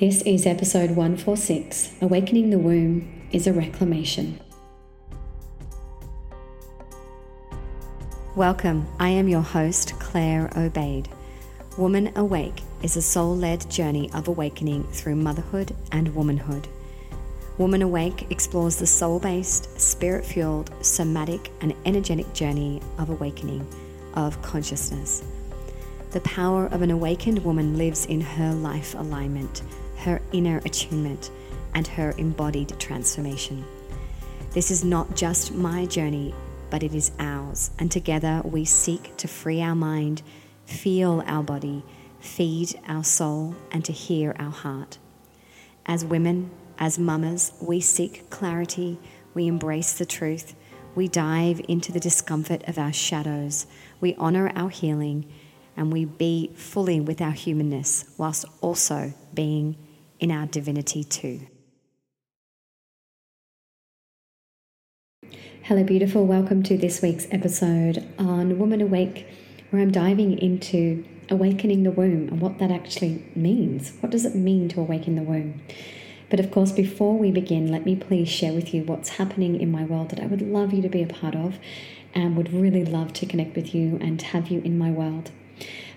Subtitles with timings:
[0.00, 4.40] This is episode 146 Awakening the Womb is a Reclamation.
[8.34, 11.08] Welcome, I am your host, Claire Obaid.
[11.76, 16.66] Woman Awake is a soul led journey of awakening through motherhood and womanhood.
[17.58, 23.68] Woman Awake explores the soul based, spirit fueled, somatic, and energetic journey of awakening
[24.14, 25.22] of consciousness.
[26.12, 29.62] The power of an awakened woman lives in her life alignment
[30.00, 31.30] her inner attunement,
[31.74, 33.64] and her embodied transformation.
[34.52, 36.34] This is not just my journey,
[36.70, 40.22] but it is ours, and together we seek to free our mind,
[40.66, 41.84] feel our body,
[42.20, 44.98] feed our soul, and to hear our heart.
[45.86, 48.98] As women, as mamas, we seek clarity,
[49.34, 50.54] we embrace the truth,
[50.94, 53.66] we dive into the discomfort of our shadows,
[54.00, 55.30] we honor our healing,
[55.76, 59.76] and we be fully with our humanness whilst also being
[60.20, 61.40] in our divinity too.
[65.62, 66.26] Hello, beautiful.
[66.26, 69.26] Welcome to this week's episode on Woman Awake,
[69.70, 73.92] where I'm diving into awakening the womb and what that actually means.
[74.00, 75.62] What does it mean to awaken the womb?
[76.28, 79.70] But of course, before we begin, let me please share with you what's happening in
[79.70, 81.58] my world that I would love you to be a part of
[82.14, 85.30] and would really love to connect with you and have you in my world.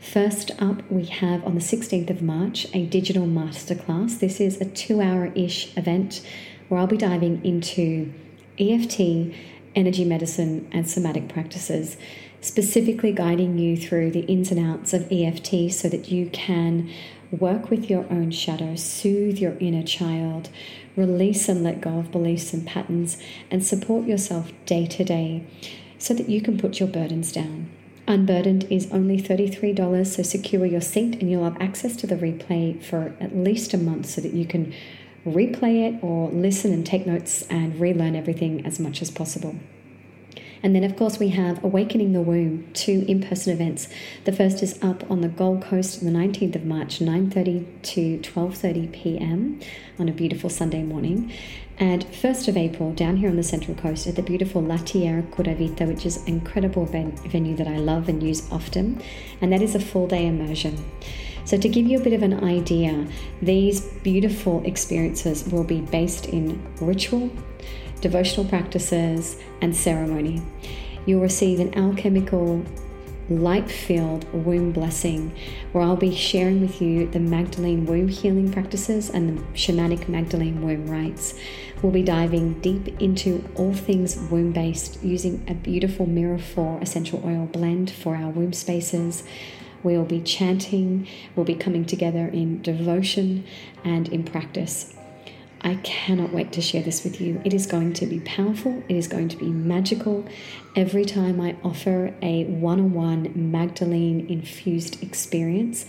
[0.00, 4.18] First up, we have on the 16th of March a digital masterclass.
[4.20, 6.24] This is a two hour ish event
[6.68, 8.12] where I'll be diving into
[8.58, 9.34] EFT,
[9.74, 11.96] energy medicine, and somatic practices,
[12.40, 16.90] specifically guiding you through the ins and outs of EFT so that you can
[17.30, 20.50] work with your own shadow, soothe your inner child,
[20.94, 23.16] release and let go of beliefs and patterns,
[23.50, 25.46] and support yourself day to day
[25.98, 27.70] so that you can put your burdens down.
[28.08, 32.80] Unburdened is only $33, so secure your seat and you'll have access to the replay
[32.82, 34.72] for at least a month so that you can
[35.26, 39.56] replay it or listen and take notes and relearn everything as much as possible.
[40.62, 43.88] And then, of course, we have Awakening the Womb, two in-person events.
[44.24, 48.18] The first is up on the Gold Coast on the 19th of March, 9.30 to
[48.18, 49.60] 12.30 p.m.
[49.98, 51.32] on a beautiful Sunday morning.
[51.78, 55.22] And 1st of April, down here on the Central Coast at the beautiful La Tierra
[55.22, 59.02] Curavita, which is an incredible ven- venue that I love and use often.
[59.42, 60.82] And that is a full day immersion.
[61.44, 63.06] So, to give you a bit of an idea,
[63.42, 67.30] these beautiful experiences will be based in ritual,
[68.00, 70.42] devotional practices, and ceremony.
[71.04, 72.64] You'll receive an alchemical
[73.28, 75.34] light filled womb blessing,
[75.72, 80.62] where I'll be sharing with you the Magdalene womb healing practices and the shamanic Magdalene
[80.62, 81.34] womb rites.
[81.82, 87.22] We'll be diving deep into all things womb based using a beautiful Mirror 4 essential
[87.24, 89.24] oil blend for our womb spaces.
[89.82, 93.44] We'll be chanting, we'll be coming together in devotion
[93.84, 94.95] and in practice.
[95.66, 97.42] I cannot wait to share this with you.
[97.44, 100.24] It is going to be powerful, it is going to be magical.
[100.76, 105.84] Every time I offer a one on one Magdalene infused experience,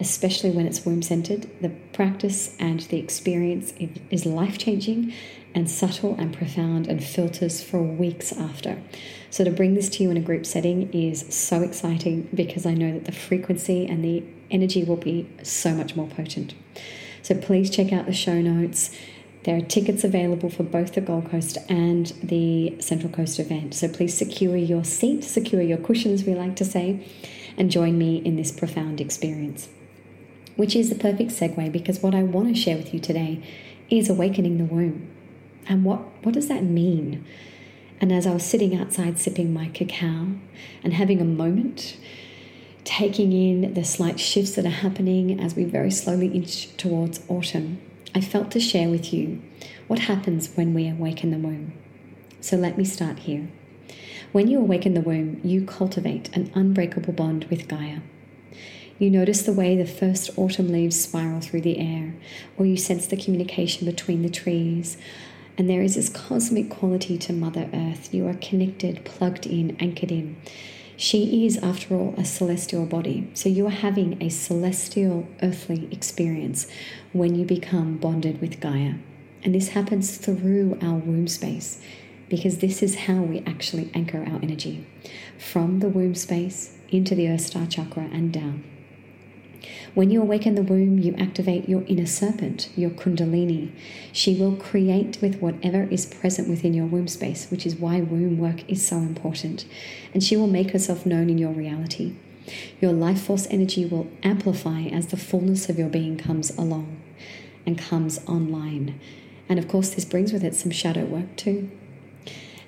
[0.00, 3.74] especially when it's womb centered, the practice and the experience
[4.08, 5.12] is life changing
[5.54, 8.80] and subtle and profound and filters for weeks after.
[9.28, 12.72] So, to bring this to you in a group setting is so exciting because I
[12.72, 16.54] know that the frequency and the energy will be so much more potent.
[17.20, 18.90] So, please check out the show notes.
[19.48, 23.72] There are tickets available for both the Gold Coast and the Central Coast event.
[23.72, 27.08] So please secure your seat, secure your cushions, we like to say,
[27.56, 29.70] and join me in this profound experience.
[30.56, 33.42] Which is the perfect segue because what I want to share with you today
[33.88, 35.08] is awakening the womb.
[35.66, 37.24] And what, what does that mean?
[38.02, 40.32] And as I was sitting outside sipping my cacao
[40.84, 41.96] and having a moment,
[42.84, 47.80] taking in the slight shifts that are happening as we very slowly inch towards autumn,
[48.14, 49.42] I felt to share with you
[49.86, 51.72] what happens when we awaken the womb.
[52.40, 53.48] So let me start here.
[54.32, 58.00] When you awaken the womb, you cultivate an unbreakable bond with Gaia.
[58.98, 62.14] You notice the way the first autumn leaves spiral through the air,
[62.56, 64.96] or you sense the communication between the trees.
[65.56, 68.12] And there is this cosmic quality to Mother Earth.
[68.12, 70.36] You are connected, plugged in, anchored in.
[71.00, 73.30] She is, after all, a celestial body.
[73.32, 76.66] So you are having a celestial earthly experience
[77.12, 78.94] when you become bonded with Gaia.
[79.44, 81.80] And this happens through our womb space
[82.28, 84.88] because this is how we actually anchor our energy
[85.38, 88.64] from the womb space into the earth star chakra and down.
[89.94, 93.72] When you awaken the womb, you activate your inner serpent, your Kundalini.
[94.12, 98.38] She will create with whatever is present within your womb space, which is why womb
[98.38, 99.64] work is so important.
[100.14, 102.14] And she will make herself known in your reality.
[102.80, 107.00] Your life force energy will amplify as the fullness of your being comes along.
[107.66, 108.98] and comes online.
[109.46, 111.70] And of course, this brings with it some shadow work too.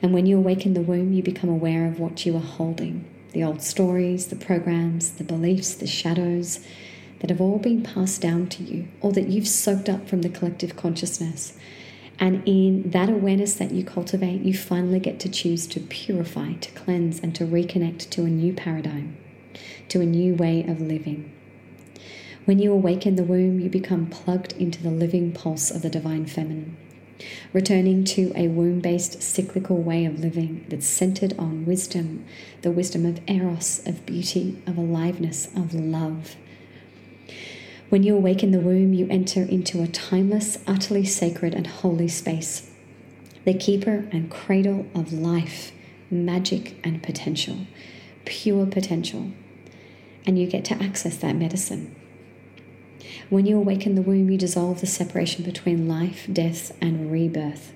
[0.02, 3.44] And when you awaken the womb, you become aware of what you are holding the
[3.44, 6.60] old stories, the programs, the beliefs, the shadows
[7.20, 10.28] that have all been passed down to you, or that you've soaked up from the
[10.28, 11.52] collective consciousness.
[12.18, 16.70] And in that awareness that you cultivate, you finally get to choose to purify, to
[16.72, 19.16] cleanse, and to reconnect to a new paradigm,
[19.88, 21.32] to a new way of living.
[22.44, 26.26] When you awaken the womb, you become plugged into the living pulse of the divine
[26.26, 26.76] feminine
[27.52, 32.25] returning to a womb based cyclical way of living that's centered on wisdom,
[32.62, 36.37] the wisdom of eros, of beauty, of aliveness, of love.
[37.88, 42.70] When you awaken the womb, you enter into a timeless, utterly sacred, and holy space,
[43.44, 45.73] the keeper and cradle of life,
[46.11, 47.66] magic, and potential,
[48.25, 49.32] pure potential.
[50.26, 51.96] And you get to access that medicine
[53.29, 57.73] when you awaken the womb, you dissolve the separation between life, death, and rebirth.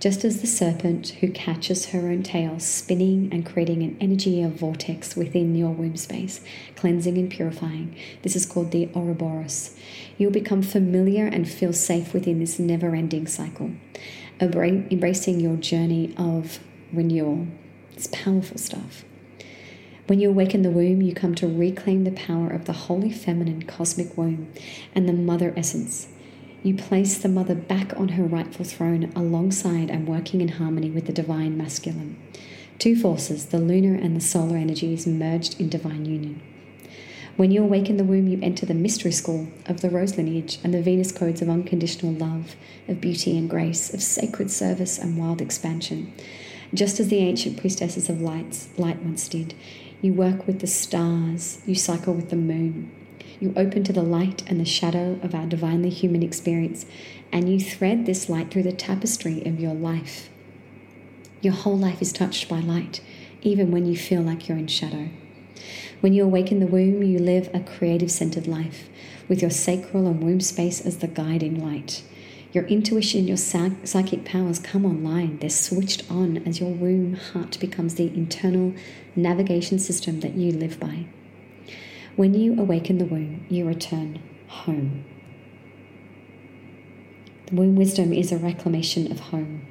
[0.00, 4.52] Just as the serpent who catches her own tail spinning and creating an energy of
[4.52, 6.40] vortex within your womb space,
[6.76, 7.96] cleansing and purifying.
[8.22, 9.74] This is called the Ouroboros.
[10.18, 13.70] You'll become familiar and feel safe within this never ending cycle,
[14.40, 16.58] embracing your journey of
[16.92, 17.46] renewal.
[17.94, 19.04] It's powerful stuff.
[20.06, 23.62] When you awaken the womb, you come to reclaim the power of the holy feminine
[23.62, 24.52] cosmic womb
[24.94, 26.08] and the mother essence.
[26.62, 31.06] You place the mother back on her rightful throne alongside and working in harmony with
[31.06, 32.18] the divine masculine.
[32.78, 36.42] Two forces, the lunar and the solar energies, merged in divine union.
[37.36, 40.74] When you awaken the womb, you enter the mystery school of the rose lineage and
[40.74, 42.56] the Venus codes of unconditional love,
[42.88, 46.12] of beauty and grace, of sacred service and wild expansion.
[46.74, 49.54] Just as the ancient priestesses of lights, light once did,
[50.04, 51.62] you work with the stars.
[51.64, 52.92] You cycle with the moon.
[53.40, 56.84] You open to the light and the shadow of our divinely human experience,
[57.32, 60.28] and you thread this light through the tapestry of your life.
[61.40, 63.00] Your whole life is touched by light,
[63.40, 65.08] even when you feel like you're in shadow.
[66.02, 68.90] When you awaken the womb, you live a creative centered life,
[69.26, 72.02] with your sacral and womb space as the guiding light.
[72.54, 75.38] Your intuition, your psychic powers come online.
[75.38, 78.74] They're switched on as your womb heart becomes the internal
[79.16, 81.06] navigation system that you live by.
[82.14, 85.04] When you awaken the womb, you return home.
[87.46, 89.66] The womb wisdom is a reclamation of home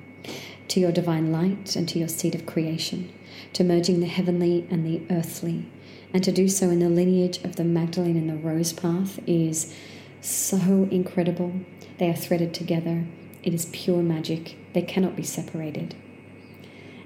[0.67, 3.13] to your divine light and to your seed of creation,
[3.53, 5.71] to merging the heavenly and the earthly.
[6.13, 9.73] And to do so in the lineage of the Magdalene and the Rose Path is
[10.25, 11.53] so incredible.
[11.97, 13.05] They are threaded together.
[13.43, 14.55] It is pure magic.
[14.73, 15.95] They cannot be separated.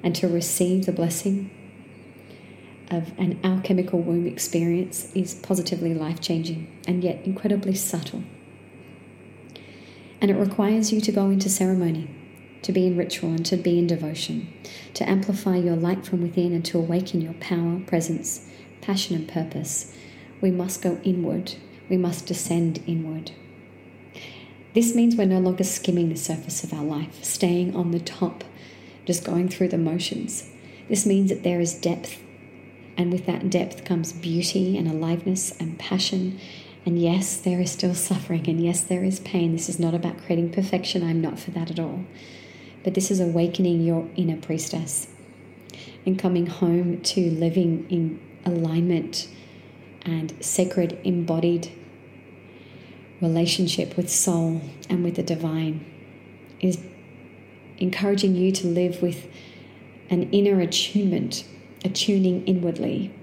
[0.04, 1.52] And to receive the blessing
[2.90, 8.24] of an alchemical womb experience is positively life changing and yet incredibly subtle.
[10.22, 12.10] And it requires you to go into ceremony,
[12.62, 14.52] to be in ritual and to be in devotion,
[14.94, 18.48] to amplify your light from within and to awaken your power, presence,
[18.82, 19.94] passion, and purpose.
[20.42, 21.56] We must go inward,
[21.90, 23.32] we must descend inward.
[24.74, 28.44] This means we're no longer skimming the surface of our life, staying on the top,
[29.06, 30.50] just going through the motions.
[30.90, 32.22] This means that there is depth,
[32.98, 36.40] and with that depth comes beauty and aliveness and passion.
[36.86, 39.52] And yes, there is still suffering, and yes, there is pain.
[39.52, 41.04] This is not about creating perfection.
[41.04, 42.06] I'm not for that at all.
[42.84, 45.08] But this is awakening your inner priestess
[46.06, 49.28] and coming home to living in alignment
[50.08, 51.70] and sacred embodied
[53.22, 55.86] relationship with soul and with the divine
[56.60, 56.80] is
[57.78, 59.28] encouraging you to live with
[60.10, 61.44] an inner attunement,
[61.84, 63.14] attuning inwardly,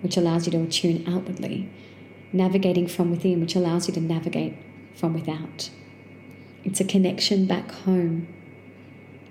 [0.00, 1.70] which allows you to attune outwardly,
[2.32, 4.54] navigating from within, which allows you to navigate
[4.94, 5.70] from without.
[6.64, 8.26] It's a connection back home,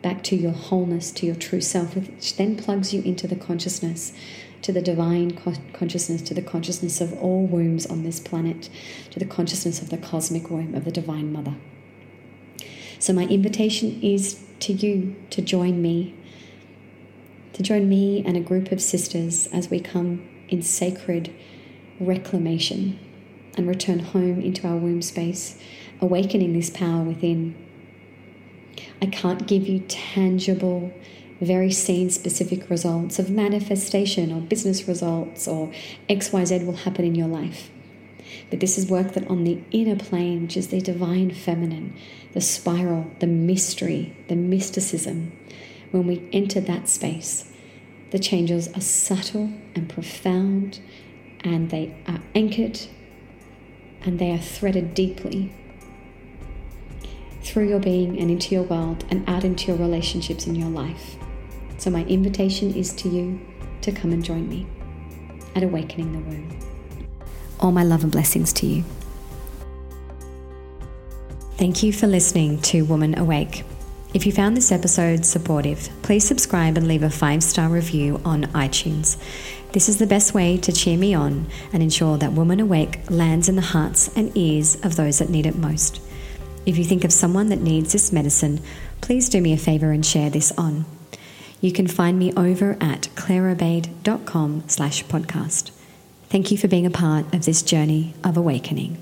[0.01, 4.13] back to your wholeness, to your true self, which then plugs you into the consciousness
[4.61, 5.31] to the divine
[5.73, 8.69] consciousness, to the consciousness of all wombs on this planet,
[9.09, 11.55] to the consciousness of the cosmic womb of the Divine Mother.
[12.99, 16.13] So, my invitation is to you to join me,
[17.53, 21.33] to join me and a group of sisters as we come in sacred
[21.99, 22.99] reclamation
[23.57, 25.57] and return home into our womb space,
[25.99, 27.55] awakening this power within.
[29.01, 30.93] I can't give you tangible
[31.41, 35.71] very scene specific results of manifestation or business results or
[36.07, 37.71] XYZ will happen in your life.
[38.49, 41.95] But this is work that on the inner plane, which is the divine feminine,
[42.33, 45.31] the spiral, the mystery, the mysticism,
[45.89, 47.51] when we enter that space,
[48.11, 50.79] the changes are subtle and profound
[51.41, 52.79] and they are anchored
[54.03, 55.53] and they are threaded deeply
[57.41, 61.15] through your being and into your world and out into your relationships in your life.
[61.81, 63.41] So, my invitation is to you
[63.81, 64.67] to come and join me
[65.55, 66.59] at Awakening the Womb.
[67.59, 68.83] All my love and blessings to you.
[71.57, 73.63] Thank you for listening to Woman Awake.
[74.13, 78.43] If you found this episode supportive, please subscribe and leave a five star review on
[78.53, 79.17] iTunes.
[79.71, 83.49] This is the best way to cheer me on and ensure that Woman Awake lands
[83.49, 85.99] in the hearts and ears of those that need it most.
[86.63, 88.61] If you think of someone that needs this medicine,
[89.01, 90.85] please do me a favor and share this on.
[91.61, 95.71] You can find me over at claireobaid.com slash podcast.
[96.27, 98.97] Thank you for being a part of this journey of awakening.